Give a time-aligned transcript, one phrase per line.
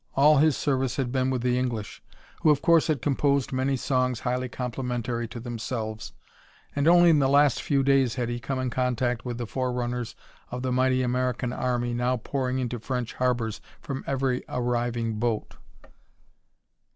[0.15, 2.01] All his service had been with the English,
[2.41, 6.11] who of course had composed many songs highly complimentary to themselves,
[6.75, 10.15] and only in the last few days had he come in contact with the forerunners
[10.49, 15.57] of the mighty American army now pouring into French harbors from every arriving boat.